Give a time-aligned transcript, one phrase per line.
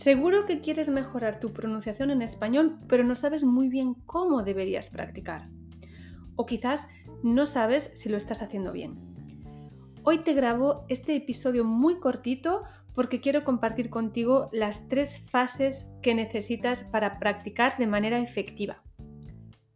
[0.00, 4.88] Seguro que quieres mejorar tu pronunciación en español, pero no sabes muy bien cómo deberías
[4.88, 5.50] practicar.
[6.36, 6.88] O quizás
[7.22, 8.98] no sabes si lo estás haciendo bien.
[10.02, 12.62] Hoy te grabo este episodio muy cortito
[12.94, 18.82] porque quiero compartir contigo las tres fases que necesitas para practicar de manera efectiva.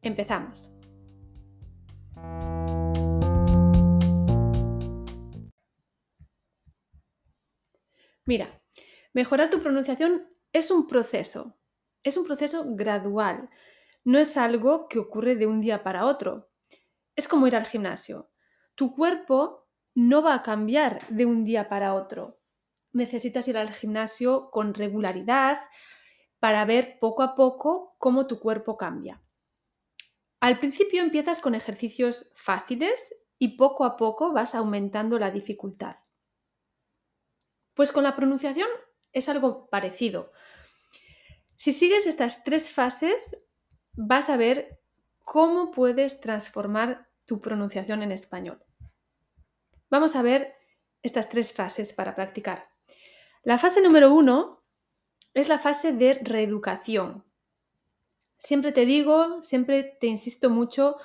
[0.00, 0.72] Empezamos.
[8.24, 8.63] Mira,
[9.14, 11.56] Mejorar tu pronunciación es un proceso,
[12.02, 13.48] es un proceso gradual,
[14.02, 16.50] no es algo que ocurre de un día para otro.
[17.14, 18.30] Es como ir al gimnasio.
[18.74, 22.40] Tu cuerpo no va a cambiar de un día para otro.
[22.92, 25.60] Necesitas ir al gimnasio con regularidad
[26.40, 29.22] para ver poco a poco cómo tu cuerpo cambia.
[30.40, 35.98] Al principio empiezas con ejercicios fáciles y poco a poco vas aumentando la dificultad.
[37.74, 38.68] Pues con la pronunciación
[39.14, 40.32] es algo parecido.
[41.56, 43.38] Si sigues estas tres fases,
[43.92, 44.80] vas a ver
[45.22, 48.62] cómo puedes transformar tu pronunciación en español.
[49.88, 50.54] Vamos a ver
[51.02, 52.68] estas tres fases para practicar.
[53.42, 54.62] La fase número uno
[55.32, 57.24] es la fase de reeducación.
[58.38, 60.96] Siempre te digo, siempre te insisto mucho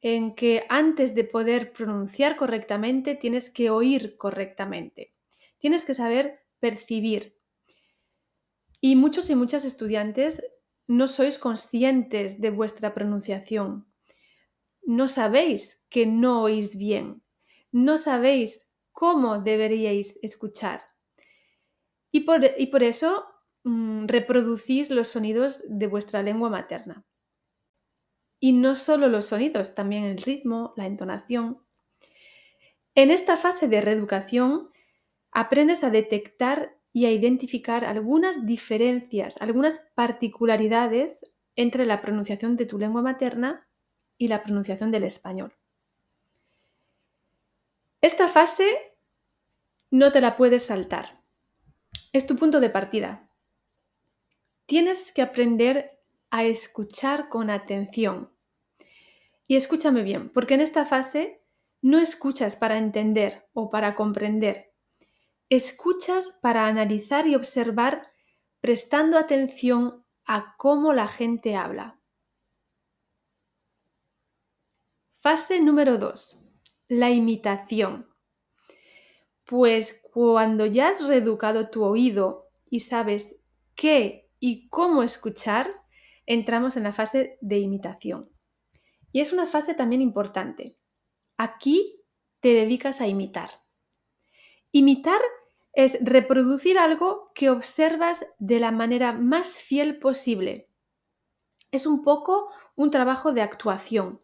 [0.00, 5.14] en que antes de poder pronunciar correctamente tienes que oír correctamente.
[5.58, 7.36] Tienes que saber percibir.
[8.80, 10.42] Y muchos y muchas estudiantes
[10.86, 13.92] no sois conscientes de vuestra pronunciación.
[14.82, 17.22] No sabéis que no oís bien.
[17.72, 20.80] No sabéis cómo deberíais escuchar.
[22.12, 23.24] Y por, y por eso
[23.64, 27.04] mm, reproducís los sonidos de vuestra lengua materna.
[28.38, 31.60] Y no solo los sonidos, también el ritmo, la entonación.
[32.94, 34.71] En esta fase de reeducación
[35.32, 41.26] aprendes a detectar y a identificar algunas diferencias, algunas particularidades
[41.56, 43.66] entre la pronunciación de tu lengua materna
[44.18, 45.54] y la pronunciación del español.
[48.00, 48.66] Esta fase
[49.90, 51.22] no te la puedes saltar.
[52.12, 53.30] Es tu punto de partida.
[54.66, 55.98] Tienes que aprender
[56.30, 58.30] a escuchar con atención.
[59.46, 61.42] Y escúchame bien, porque en esta fase
[61.80, 64.71] no escuchas para entender o para comprender,
[65.54, 68.10] Escuchas para analizar y observar
[68.62, 72.00] prestando atención a cómo la gente habla.
[75.20, 76.42] Fase número 2.
[76.88, 78.08] La imitación.
[79.44, 83.36] Pues cuando ya has reeducado tu oído y sabes
[83.74, 85.70] qué y cómo escuchar,
[86.24, 88.30] entramos en la fase de imitación.
[89.12, 90.78] Y es una fase también importante.
[91.36, 92.02] Aquí
[92.40, 93.50] te dedicas a imitar.
[94.74, 95.20] Imitar
[95.72, 100.68] es reproducir algo que observas de la manera más fiel posible.
[101.70, 104.18] Es un poco un trabajo de actuación.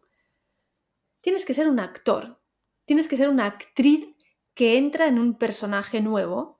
[1.21, 2.39] Tienes que ser un actor,
[2.85, 4.15] tienes que ser una actriz
[4.53, 6.59] que entra en un personaje nuevo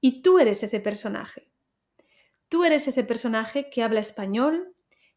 [0.00, 1.50] y tú eres ese personaje.
[2.48, 4.74] Tú eres ese personaje que habla español,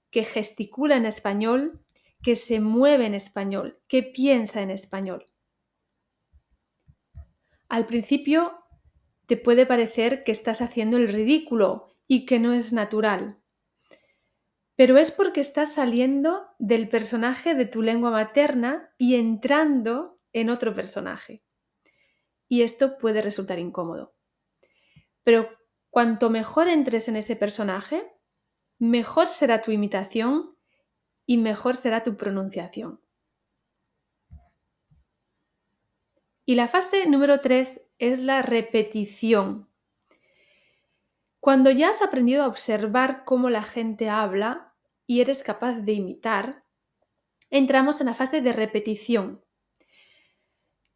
[0.09, 1.83] que gesticula en español,
[2.21, 5.25] que se mueve en español, que piensa en español.
[7.67, 8.64] Al principio
[9.27, 13.39] te puede parecer que estás haciendo el ridículo y que no es natural.
[14.75, 20.75] Pero es porque estás saliendo del personaje de tu lengua materna y entrando en otro
[20.75, 21.43] personaje.
[22.47, 24.15] Y esto puede resultar incómodo.
[25.23, 25.49] Pero
[25.89, 28.05] cuanto mejor entres en ese personaje,
[28.77, 30.55] mejor será tu imitación
[31.25, 33.01] y mejor será tu pronunciación.
[36.45, 39.67] Y la fase número 3 es la repetición.
[41.39, 44.73] Cuando ya has aprendido a observar cómo la gente habla
[45.07, 46.63] y eres capaz de imitar,
[47.49, 49.43] entramos en la fase de repetición.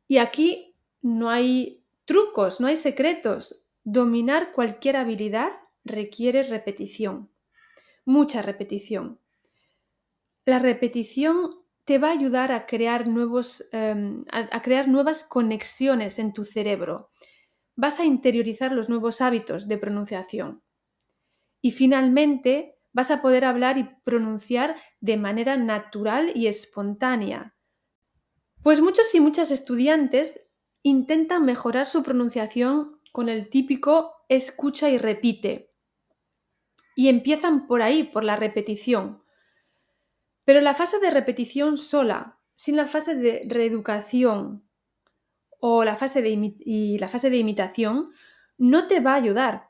[0.07, 3.63] Y aquí no hay trucos, no hay secretos.
[3.83, 5.51] Dominar cualquier habilidad
[5.83, 7.31] requiere repetición,
[8.05, 9.19] mucha repetición.
[10.45, 11.51] La repetición
[11.89, 17.09] te va a ayudar a crear, nuevos, em, a, crear nuevas conexiones en tu cerebro.
[17.75, 20.61] Vas a interiorizar los nuevos hábitos de pronunciación.
[21.63, 27.55] Y finalmente vas a poder hablar y pronunciar de manera natural y espontánea.
[28.61, 30.47] Pues muchos y muchas estudiantes
[30.83, 35.73] intentan mejorar su pronunciación con el típico escucha y repite.
[36.95, 39.23] Y empiezan por ahí, por la repetición.
[40.49, 44.67] Pero la fase de repetición sola, sin la fase de reeducación
[45.59, 48.09] o la fase de, la fase de imitación,
[48.57, 49.69] no te va a ayudar.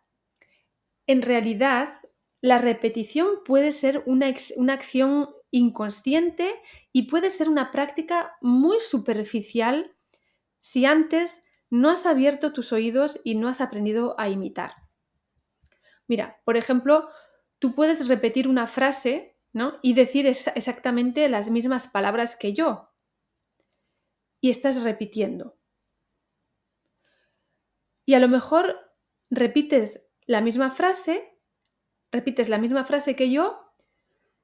[1.05, 1.95] en realidad
[2.39, 6.55] la repetición puede ser una, una acción inconsciente
[6.93, 9.97] y puede ser una práctica muy superficial
[10.59, 14.75] si antes no has abierto tus oídos y no has aprendido a imitar.
[16.07, 17.09] Mira, por ejemplo,
[17.59, 19.79] tú puedes repetir una frase ¿no?
[19.81, 22.89] y decir exactamente las mismas palabras que yo.
[24.41, 25.57] Y estás repitiendo.
[28.05, 28.95] Y a lo mejor
[29.29, 31.37] repites la misma frase,
[32.11, 33.73] repites la misma frase que yo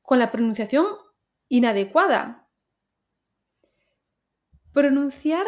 [0.01, 0.85] con la pronunciación
[1.47, 2.49] inadecuada.
[4.73, 5.47] Pronunciar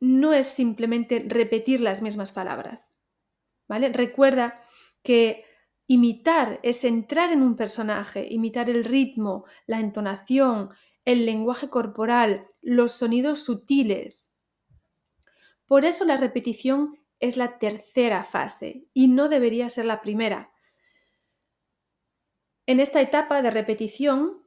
[0.00, 2.94] no es simplemente repetir las mismas palabras.
[3.66, 3.88] ¿Vale?
[3.88, 4.60] Recuerda
[5.02, 5.46] que
[5.86, 10.70] imitar es entrar en un personaje, imitar el ritmo, la entonación,
[11.04, 14.34] el lenguaje corporal, los sonidos sutiles.
[15.66, 20.50] Por eso la repetición es la tercera fase y no debería ser la primera.
[22.66, 24.42] En esta etapa de repetición,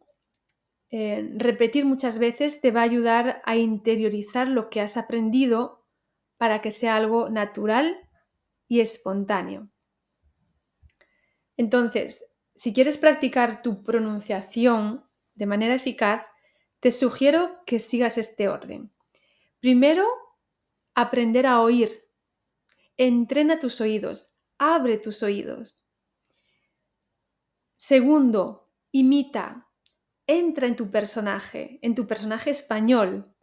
[0.89, 5.85] eh, repetir muchas veces te va a ayudar a interiorizar lo que has aprendido
[6.37, 7.97] para que sea algo natural
[8.67, 9.69] y espontáneo.
[11.57, 12.25] Entonces,
[12.55, 15.05] si quieres practicar tu pronunciación
[15.35, 16.23] de manera eficaz,
[16.79, 18.91] te sugiero que sigas este orden.
[19.59, 20.07] Primero,
[20.93, 22.07] aprender a oír.
[22.95, 25.83] Entrena tus oídos, abre tus oídos.
[27.75, 29.67] Segundo, imita,
[30.25, 33.33] entra en tu personaje, en tu personaje español.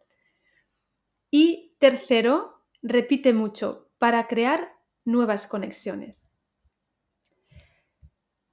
[1.31, 4.73] Y tercero, repite mucho para crear
[5.05, 6.29] nuevas conexiones.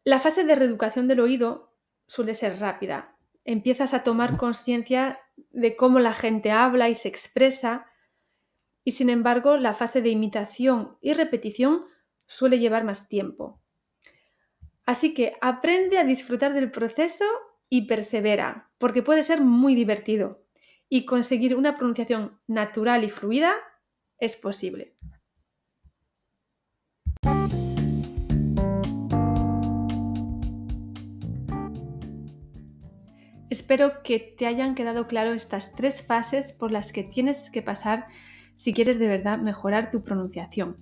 [0.04, 1.76] La fase de reeducación del oído
[2.08, 3.18] suele ser rápida.
[3.46, 5.20] Empiezas a tomar conciencia
[5.52, 7.86] de cómo la gente habla y se expresa
[8.84, 11.86] y sin embargo la fase de imitación y repetición
[12.26, 13.62] suele llevar más tiempo.
[14.86, 17.26] Así que aprende a disfrutar del proceso
[17.70, 20.44] y persevera, porque puede ser muy divertido
[20.90, 23.54] y conseguir una pronunciación natural y fluida
[24.18, 24.96] es posible.
[33.52, 38.08] Espero que te hayan quedado claro estas tres fases por las que tienes que pasar
[38.56, 40.78] si quieres de verdad mejorar tu pronunciación.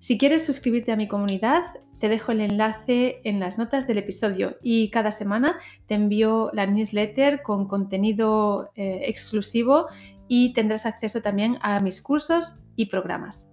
[0.00, 1.62] Si quieres suscribirte a mi comunidad,
[2.00, 6.66] te dejo el enlace en las notas del episodio y cada semana te envío la
[6.66, 9.86] newsletter con contenido eh, exclusivo
[10.26, 13.46] y tendrás acceso también a mis cursos y programas.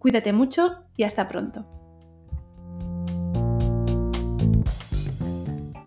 [0.00, 1.81] Cuídate mucho y hasta pronto.